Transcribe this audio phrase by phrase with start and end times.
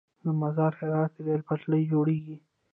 [0.23, 2.37] د مزار- هرات ریل پټلۍ جوړیږي؟